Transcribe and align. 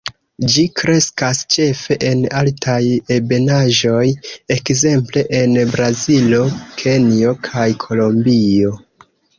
Ĝi 0.51 0.61
kreskas 0.79 1.41
ĉefe 1.55 1.97
en 2.13 2.23
altaj 2.39 2.79
ebenaĵoj, 3.17 4.01
ekzemple, 4.57 5.27
en 5.43 5.55
Brazilo, 5.77 6.45
Kenjo 6.83 7.39
kaj 7.51 7.71
Kolombio. 7.87 8.79